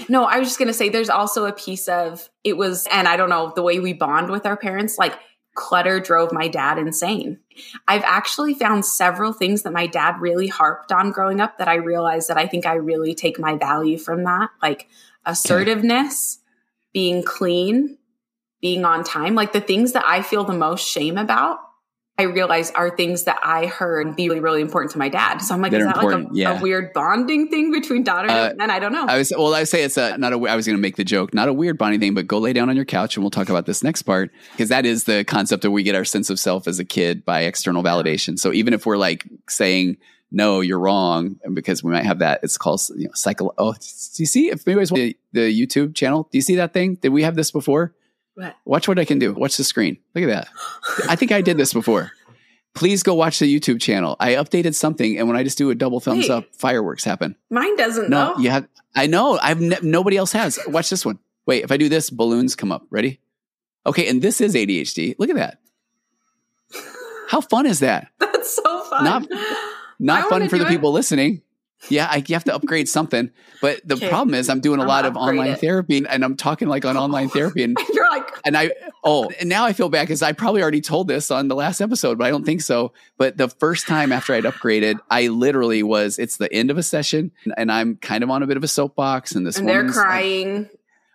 [0.10, 3.08] No, I was just going to say there's also a piece of it was, and
[3.08, 5.14] I don't know, the way we bond with our parents, like
[5.54, 7.40] clutter drove my dad insane.
[7.88, 11.76] I've actually found several things that my dad really harped on growing up that I
[11.76, 14.88] realized that I think I really take my value from that, like
[15.26, 16.40] assertiveness,
[16.94, 17.98] being clean,
[18.62, 21.60] being on time, like the things that I feel the most shame about.
[22.18, 25.40] I realize are things that I heard be really, really important to my dad.
[25.40, 26.60] So I'm like, That is that like a, yeah.
[26.60, 28.72] a weird bonding thing between daughter Uh, and?
[28.72, 29.06] I don't know.
[29.08, 29.56] I was well.
[29.56, 30.36] I say it's a not a.
[30.36, 32.54] I was going to make the joke, not a weird bonding thing, but go lay
[32.54, 35.24] down on your couch, and we'll talk about this next part because that is the
[35.24, 38.38] concept of we get our sense of self as a kid by external validation.
[38.38, 39.98] So even if we're like saying
[40.32, 43.54] no, you're wrong, and because we might have that, it's called you know cycle.
[43.58, 44.50] Oh, do you see?
[44.50, 46.96] If anybody's watching the, the YouTube channel, do you see that thing?
[46.96, 47.94] Did we have this before?
[48.42, 48.56] What?
[48.66, 49.34] Watch what I can do.
[49.34, 49.98] Watch the screen.
[50.16, 50.48] Look at that.
[51.10, 52.12] I think I did this before.
[52.74, 54.16] Please go watch the YouTube channel.
[54.20, 56.32] I updated something, and when I just do a double thumbs Wait.
[56.32, 57.36] up, fireworks happen.
[57.50, 58.42] Mine doesn't No, though.
[58.42, 58.68] you have.
[58.96, 59.38] I know.
[59.42, 60.58] I've ne- nobody else has.
[60.68, 61.20] Watch this one.
[61.46, 62.86] Wait, if I do this, balloons come up.
[62.90, 63.20] Ready?
[63.86, 65.16] Okay, and this is ADHD.
[65.20, 65.60] Look at that.
[67.28, 68.08] How fun is that?
[68.20, 69.04] That's so fun.
[69.04, 69.28] Not-
[70.00, 70.70] Not fun for the it.
[70.70, 71.42] people listening.
[71.90, 73.32] Yeah, I, you have to upgrade something.
[73.62, 74.08] But the Okay.
[74.10, 75.60] problem is, I'm doing a I'm lot of online it.
[75.60, 78.72] therapy, and I'm talking like on online therapy, and You're like, and I
[79.04, 81.82] oh, and now I feel bad because I probably already told this on the last
[81.82, 82.94] episode, but I don't think so.
[83.18, 86.18] But the first time after I'd upgraded, I literally was.
[86.20, 88.68] It's the end of a session, and I'm kind of on a bit of a
[88.68, 90.70] soapbox, and this and they're woman's like, crying.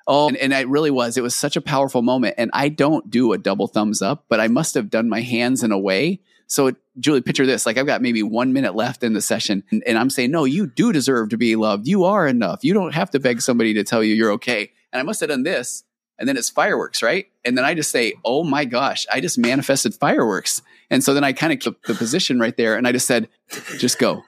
[0.09, 1.16] Oh, and, and it really was.
[1.16, 2.37] It was such a powerful moment.
[2.38, 5.64] And I don't do a double thumbs up, but I must have done my hands
[5.64, 6.20] in a way.
[6.46, 7.66] So, Julie, picture this.
[7.66, 10.44] Like I've got maybe one minute left in the session, and, and I'm saying, no,
[10.44, 11.87] you do deserve to be loved.
[11.88, 12.62] You are enough.
[12.62, 14.70] You don't have to beg somebody to tell you you're okay.
[14.92, 15.85] And I must have done this.
[16.18, 17.26] And then it's fireworks, right?
[17.44, 20.62] And then I just say, oh my gosh, I just manifested fireworks.
[20.88, 22.76] And so then I kind of kept the position right there.
[22.76, 23.28] And I just said,
[23.76, 24.22] just go.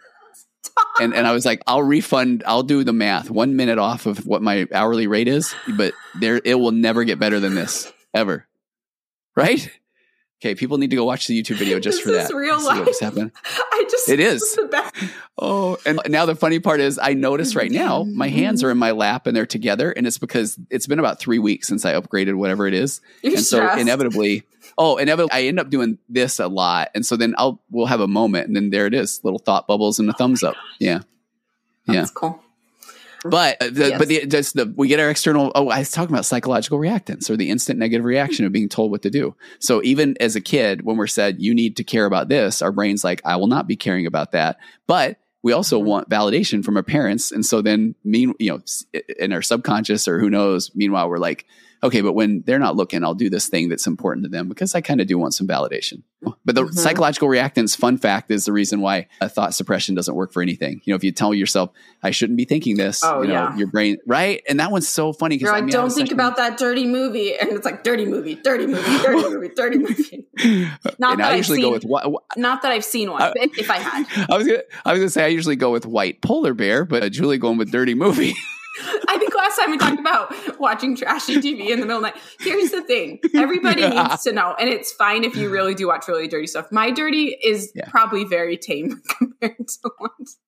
[1.01, 4.27] And, and I was like, I'll refund, I'll do the math, one minute off of
[4.27, 8.47] what my hourly rate is, but there, it will never get better than this ever.
[9.35, 9.71] Right?
[10.41, 10.55] Okay.
[10.55, 12.35] People need to go watch the YouTube video just This for that.
[12.37, 12.87] real life.
[12.87, 13.33] just happened.
[13.45, 14.59] I just It is.
[15.41, 18.79] Oh, and now the funny part is I notice right now my hands are in
[18.79, 19.93] my lap and they're together.
[19.93, 23.01] And it's because it's been about three weeks since I upgraded whatever it is.
[23.23, 24.43] You're and so inevitably,
[24.77, 26.91] oh, inevitably, I end up doing this a lot.
[26.93, 29.69] And so then I'll, we'll have a moment and then there it is, little thought
[29.69, 30.57] bubbles and a oh thumbs up.
[30.81, 31.03] Yeah.
[31.87, 32.01] Yeah.
[32.01, 32.43] That's cool.
[33.25, 33.99] But uh, the, Yes.
[33.99, 35.51] but the, just the we get our external.
[35.55, 38.91] Oh, I was talking about psychological reactance or the instant negative reaction of being told
[38.91, 39.35] what to do.
[39.59, 42.71] So even as a kid, when we're said you need to care about this, our
[42.73, 44.59] brain's like, I will not be caring about that.
[44.87, 45.85] But we also Mhm.
[45.85, 48.61] want validation from our parents, and so then mean you know
[49.19, 50.71] in our subconscious or who knows.
[50.75, 51.45] Meanwhile, we're like,
[51.83, 54.75] okay, but when they're not looking, I'll do this thing that's important to them because
[54.75, 56.03] I kind of do want some validation.
[56.45, 56.75] But the Mhm.
[56.75, 60.81] psychological reactance, fun fact, is the reason why a thought suppression doesn't work for anything.
[60.85, 61.71] You know, if you tell yourself,
[62.03, 63.57] I shouldn't be thinking this, Oh, you know, yeah.
[63.57, 64.43] your brain, right?
[64.49, 67.65] And that one's so funny because like, don't think about that dirty movie, and it's
[67.65, 70.27] like dirty movie, dirty movie, dirty movie, dirty movie.
[70.99, 72.05] Not and that I usually go with what
[72.37, 75.11] Not that I've seen one, but if I had, I was gonna, I was gonna
[75.11, 78.35] say I usually go with white polar bear, but uh, Julie going with dirty movie.
[79.09, 82.09] I think last time we talked about watching trashy TV in the middle of the
[82.11, 82.17] night.
[82.41, 84.09] Here's the thing: everybody Yeah.
[84.09, 86.71] needs to know, and it's fine if you really do watch really dirty stuff.
[86.73, 87.89] My dirty is Yeah.
[87.89, 90.39] probably very tame compared to one's.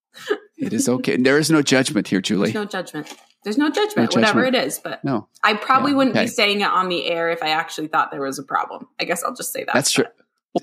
[0.56, 1.16] it is okay.
[1.16, 2.50] There is no judgment here, Julie.
[2.52, 3.14] There's no judgment.
[3.42, 4.78] There's no judgment, No whatever it is.
[4.78, 6.24] But No, I probably Yeah, wouldn't okay.
[6.26, 8.86] be saying it on the air if I actually thought there was a problem.
[9.00, 9.72] I guess I'll just say that.
[9.74, 10.04] that's true.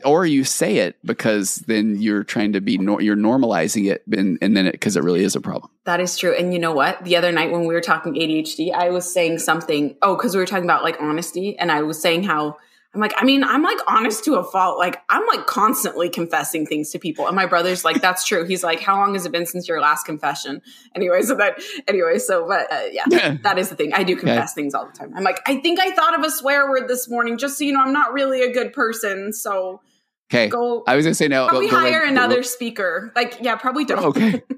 [0.04, 4.56] Or you say it because then you're trying to be you're normalizing it, and, and
[4.56, 5.72] then it because it really is a problem.
[5.86, 6.36] That is true.
[6.36, 7.04] And you know what?
[7.06, 9.96] The other night when we were talking ADHD, I was saying something.
[10.02, 11.58] Oh, because we were talking about like honesty.
[11.58, 12.58] And I was saying how
[12.94, 14.80] I'm like, I mean, I'm like honest to a fault.
[14.80, 17.28] Like, I'm like constantly confessing things to people.
[17.28, 18.46] And my brother's like, that's true.
[18.46, 20.62] He's like, how long has it been since your last confession?
[20.96, 23.94] Anyway, so that, anyway, so, but uh, yeah, that is the thing.
[23.94, 25.14] I do confess things all the time.
[25.16, 27.74] I'm like, I think I thought of a swear word this morning, just so you
[27.74, 29.32] know, I'm not really a good person.
[29.34, 29.82] So
[30.30, 31.48] Okay, go, I was gonna say no.
[31.48, 33.14] probably go- go lay- hire go- another speaker.
[33.16, 34.04] Like, yeah, probably don't.
[34.06, 34.42] Okay.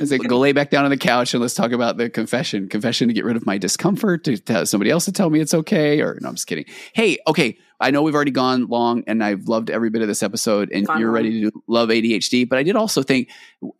[0.00, 2.68] It's like go lay back down on the couch and let's talk about the confession.
[2.68, 5.54] Confession to get rid of my discomfort, to tell somebody else to tell me it's
[5.54, 6.00] okay.
[6.00, 6.66] Or no, I'm just kidding.
[6.92, 7.58] Hey, okay.
[7.80, 10.86] I know we've already gone long and I've loved every bit of this episode and
[10.86, 11.16] Fun you're one.
[11.16, 12.48] ready to love ADHD.
[12.48, 13.28] But I did also think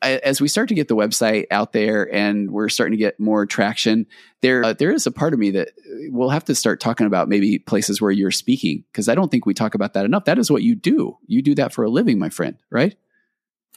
[0.02, 3.46] as we start to get the website out there and we're starting to get more
[3.46, 4.06] traction,
[4.40, 5.68] there uh, there is a part of me that
[6.08, 9.46] we'll have to start talking about maybe places where you're speaking because I don't think
[9.46, 10.24] we talk about that enough.
[10.24, 11.16] That is what you do.
[11.26, 12.96] You do that for a living, my friend, right?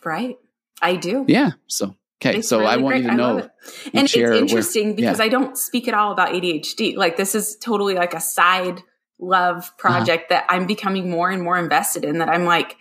[0.04, 0.38] Right.
[0.82, 1.26] I do.
[1.28, 1.52] Yeah.
[1.68, 2.40] So okay.
[2.40, 3.04] It's so I really want great.
[3.04, 3.38] you to know.
[3.40, 3.52] it.
[3.94, 5.26] And it's share where- interesting because yeah.
[5.26, 6.96] I don't speak at all about ADHD.
[6.96, 8.82] Like this is totally like a side
[9.20, 9.72] love Uh-huh.
[9.78, 12.20] project that I'm becoming more and more invested in.
[12.20, 12.76] That I'm like,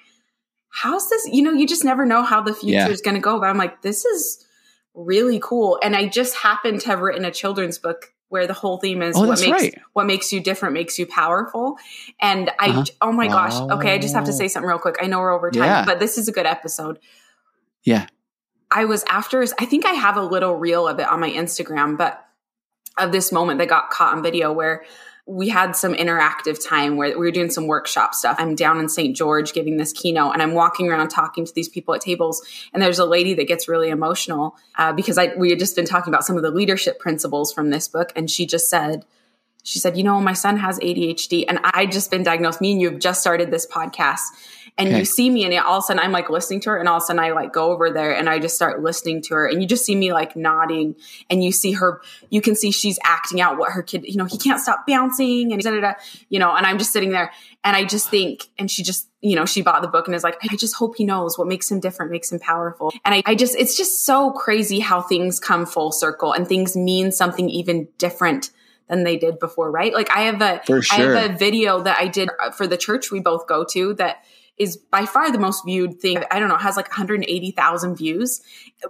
[0.69, 1.27] how's this?
[1.31, 2.89] You know, you just never know how the future Yeah.
[2.89, 3.39] is going to go.
[3.39, 4.45] But I'm like, this is
[4.95, 5.79] really cool.
[5.83, 9.17] And I just happened to have written a children's book where the whole theme is
[9.17, 9.79] Oh, what makes right.
[9.93, 11.77] what makes you different makes you powerful.
[12.21, 12.85] And I, Uh-huh.
[13.01, 14.35] oh my gosh, okay, I just have to Oh.
[14.35, 14.97] say something real quick.
[15.01, 15.85] I know we're over time, Yeah.
[15.85, 16.99] but this is a good episode.
[17.85, 18.07] Yeah.
[18.71, 21.97] I was after, I think I have a little reel of it on my Instagram,
[21.97, 22.25] but
[22.99, 24.85] of this moment that got caught on video where
[25.27, 28.37] we had some interactive time where we were doing some workshop stuff.
[28.39, 29.17] I'm down in St.
[29.17, 32.43] George giving this keynote and I'm walking around talking to these people at tables.
[32.73, 35.87] And there's a lady that gets really emotional uh, because I, we had just been
[35.87, 38.13] talking about some of the leadership principles from this book.
[38.15, 39.07] And she just said,
[39.65, 42.61] she said, you know, my son has ADHD and I just been diagnosed.
[42.61, 44.21] Me and you have just started this podcast
[44.77, 44.99] and Okay.
[44.99, 46.97] you see me and all of a sudden I'm like listening to her and all
[46.99, 49.47] of a sudden I like go over there and I just start listening to her
[49.47, 50.97] and you just see me like nodding
[51.31, 54.27] and you see her, you can see she's acting out what her kid, you know,
[54.27, 55.93] he can't stop bouncing and da, da, da,
[56.29, 59.35] you know, and I'm just sitting there and I just think, and she just, you
[59.37, 61.71] know, she bought the book and is like, I just hope he knows what makes
[61.71, 62.93] him different, makes him powerful.
[63.05, 66.77] And I, I just, it's just so crazy how things come full circle and things
[66.77, 68.51] mean something even different
[68.89, 69.93] than they did before, right?
[69.95, 70.83] Like I have a, sure.
[70.93, 73.95] I have a video that I did uh, for the church we both go to
[73.95, 74.25] that
[74.57, 76.23] is by far the most viewed thing.
[76.31, 78.41] I don't know, has like 180,000 views.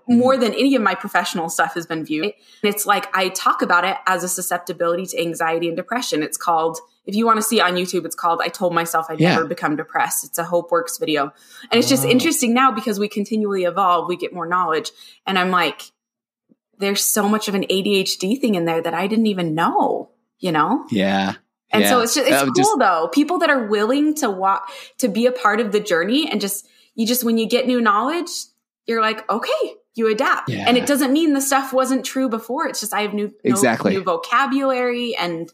[0.07, 2.25] More than any of my professional stuff has been viewed.
[2.27, 2.35] And
[2.75, 6.23] it's like I talk about it as a susceptibility to anxiety and depression.
[6.23, 9.21] It's called, if you want to see on YouTube, it's called I Told Myself I'd
[9.21, 9.37] Yeah.
[9.37, 10.25] Never Become Depressed.
[10.25, 11.33] It's a Hope Works video.
[11.71, 12.11] And it's just Wow.
[12.11, 14.91] interesting now because we continually evolve, we get more knowledge.
[15.27, 15.93] And I'm like,
[16.79, 20.53] there's so much of an ADHD thing in there that I didn't even know, you
[20.53, 20.85] know?
[20.91, 21.35] Yeah.
[21.71, 23.09] And so it's just it's cool just- though.
[23.13, 26.69] People that are willing to walk to be a part of the journey and just
[26.95, 28.29] you just when you get new knowledge,
[28.87, 30.49] you're like, okay, you adapt.
[30.49, 30.65] Yeah.
[30.69, 32.69] And it doesn't mean the stuff wasn't true before.
[32.69, 33.93] It's just I have new Exactly.
[33.95, 35.53] new vocabulary and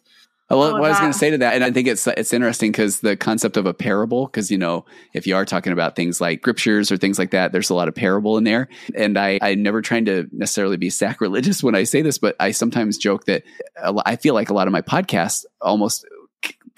[0.51, 2.07] Well, all oh, what I was going to say to that, and I think it's
[2.09, 4.85] it's interesting because the concept of a parable, because you know,
[5.15, 7.87] if you are talking about things like scriptures or things like that, there's a lot
[7.87, 8.69] of parable in there.
[8.97, 12.51] And I I'm never trying to necessarily be sacrilegious when I say this, but I
[12.51, 13.45] sometimes joke that
[13.81, 16.05] I feel like a lot of my podcasts almost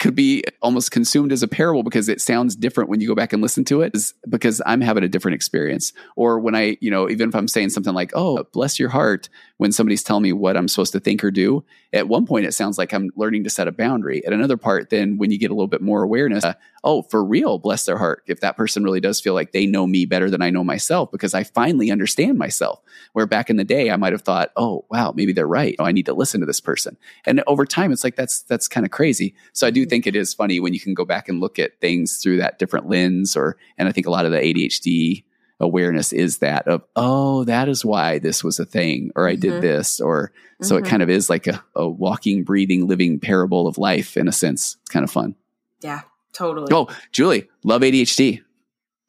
[0.03, 3.31] could be almost consumed as a parable because it sounds different when you go back
[3.31, 3.95] and listen to it
[4.27, 5.93] because I'm having a different experience.
[6.17, 9.29] Or when I, you know, even if I'm saying something like, oh, bless your heart,
[9.63, 12.51] when somebody's telling me what I'm supposed to think or do, at one point it
[12.51, 14.21] sounds like I'm learning to set a boundary.
[14.25, 17.23] At another part, then when you get a little bit more awareness, uh, oh, for
[17.23, 18.23] real, bless their heart.
[18.27, 21.11] If that person really does feel like they know me better than I know myself
[21.11, 22.81] because I finally understand myself.
[23.13, 25.77] Where back in the day, I might have thought, oh, wow, maybe they're right.
[25.79, 26.97] Oh, I need to listen to this person.
[27.25, 29.33] And over time, it's like that's that's kind of crazy.
[29.53, 31.79] So I do think it is funny when you can go back and look at
[31.79, 33.37] things through that different lens.
[33.37, 35.23] Or and I think a lot of the ADHD
[35.59, 39.61] awareness is that of oh, that is why this was a thing, or I did
[39.61, 40.87] this, or so it Mhm.
[40.87, 44.77] kind of is like a, a walking, breathing, living parable of life in a sense.
[44.81, 45.35] It's kind of fun.
[45.81, 46.01] yeah,
[46.33, 46.67] totally.
[46.71, 48.41] Oh, Julie, love ADHD.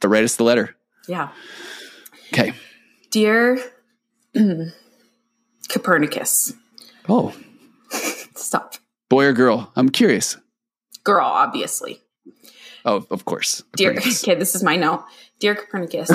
[0.00, 0.76] the write us the letter.
[1.08, 1.28] Yeah.
[2.32, 2.52] Okay.
[3.10, 3.58] Dear
[5.68, 6.52] Copernicus.
[7.08, 7.34] Oh,
[8.34, 8.74] Stop.
[9.08, 9.72] boy or girl?
[9.76, 10.36] I'm curious.
[11.04, 12.00] Girl, obviously.
[12.84, 13.62] Oh, of course.
[13.76, 15.04] Dear, okay, this is my note.
[15.38, 16.10] Dear Copernicus,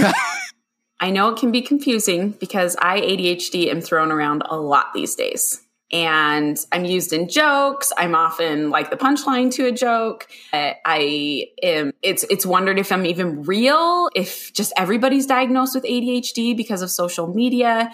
[0.99, 5.15] I know it can be confusing because I, ADHD, am thrown around a lot these
[5.15, 5.61] days.
[5.91, 7.91] And I'm used in jokes.
[7.97, 10.27] I'm often like the punchline to a joke.
[10.53, 15.85] Uh, I am, it's, it's wondered if I'm even real, if just everybody's diagnosed with
[15.85, 17.91] ADHD because of social media.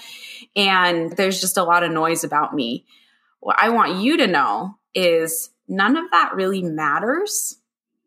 [0.58, 2.86] And there's just a lot of noise about me.
[3.40, 7.58] What I want you to know is none of that really matters.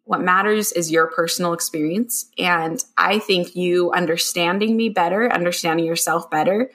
[0.09, 2.31] What matters is your personal experience.
[2.38, 6.71] And I think you understanding me better, understanding yourself better,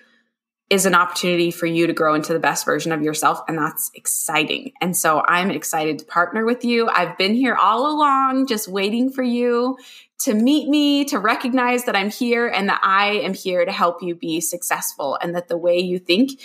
[0.70, 3.42] is an opportunity for you to grow into the best version of yourself.
[3.48, 4.74] And that's exciting.
[4.82, 6.88] And so I'm excited to partner with you.
[6.88, 9.80] I've been here all along, just waiting for you
[10.20, 14.04] to meet me, to recognize that I'm here and that I am here to help
[14.04, 16.40] you be successful and that the way you think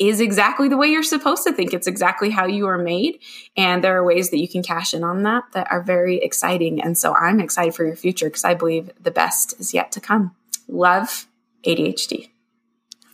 [0.00, 1.74] is exactly the way you're supposed to think.
[1.74, 3.20] It's exactly how you are made.
[3.54, 6.82] And there are ways that you can cash in on that that are very exciting.
[6.82, 10.00] And so I'm excited for your future because I believe the best is yet to
[10.00, 10.34] come.
[10.68, 11.26] Love
[11.66, 12.30] ADHD.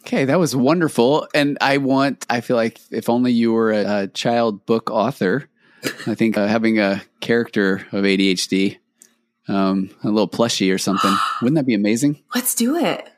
[0.02, 1.26] Okay, that was wonderful.
[1.34, 5.48] And I want, I feel like if only you were a, a child book author,
[6.06, 8.78] I think uh, having a character of ADHD,
[9.48, 12.22] um, a little plushie or something, wouldn't that be amazing?
[12.32, 13.08] Let's do it.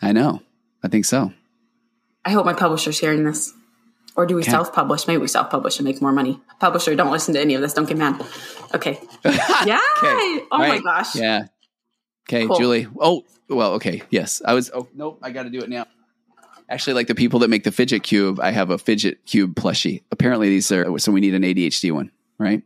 [0.00, 0.42] I know.
[0.84, 1.32] I think so.
[2.30, 3.52] I hope my publisher's hearing this.
[4.16, 4.52] Or do we Okay.
[4.52, 5.08] self publish?
[5.08, 6.40] Maybe we self publish and make more money.
[6.60, 7.72] Publisher, don't listen to any of this.
[7.74, 8.24] Don't get mad.
[8.72, 9.00] Okay.
[9.66, 9.80] Yeah.
[9.98, 10.44] Okay.
[10.44, 11.16] Oh All my gosh.
[11.16, 11.46] Yeah.
[12.28, 12.56] Okay, Cool.
[12.56, 12.86] Julie.
[13.00, 14.02] Oh, well, okay.
[14.10, 14.40] Yes.
[14.44, 15.18] I was, oh, nope.
[15.22, 15.86] I got to do it now.
[16.68, 20.04] Actually, like the people that make the fidget cube, I have a fidget cube plushie.
[20.12, 22.62] Apparently, these are, so we need an ADHD one, right?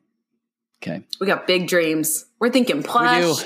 [0.82, 1.02] Okay.
[1.20, 2.26] We got big dreams.
[2.38, 3.42] We're thinking plush.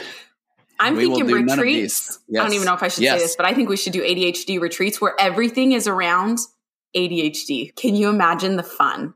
[0.80, 2.18] I'm We thinking retreats.
[2.28, 2.38] these.
[2.38, 3.18] I don't even know if I should Yes.
[3.20, 6.38] say this, but I think we should do ADHD retreats where everything is around
[6.94, 7.74] ADHD.
[7.74, 9.14] Can you imagine the fun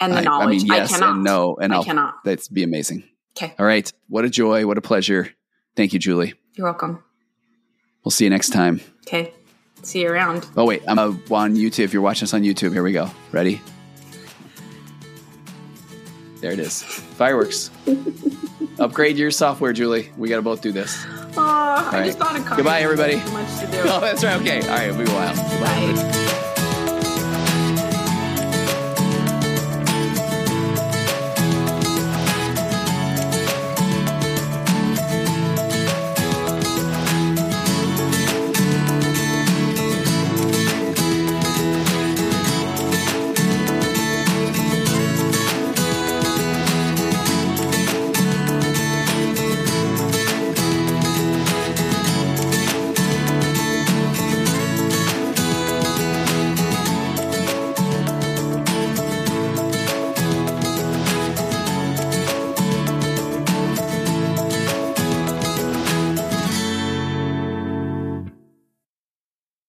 [0.00, 1.14] and the I, I mean, yes cannot.
[1.16, 2.14] and no, and I I'll, cannot.
[2.24, 3.04] That's be amazing.
[3.36, 3.54] Okay.
[3.58, 3.90] All right.
[4.08, 4.66] What a joy.
[4.66, 5.30] What a pleasure.
[5.76, 6.34] Thank you, Julie.
[6.54, 7.02] You're welcome.
[8.04, 8.80] We'll see you next time.
[9.06, 9.32] Okay.
[9.82, 10.46] See you around.
[10.56, 11.80] Oh wait, I'm uh, on YouTube.
[11.84, 13.10] If you're watching us on YouTube, here we go.
[13.32, 13.60] Ready?
[16.40, 16.82] There it is.
[16.82, 17.70] Fireworks.
[18.78, 20.10] Upgrade your software, Julie.
[20.16, 21.04] We got to both do this.
[21.36, 22.06] Oh, I right.
[22.06, 22.18] just
[22.56, 23.16] Goodbye, everybody.
[23.16, 23.78] Much to do.
[23.84, 24.40] Oh, that's right.
[24.40, 24.60] Okay.
[24.62, 24.92] All right.
[24.92, 25.36] We will out.
[25.36, 25.92] Goodbye.
[26.02, 26.23] Bye.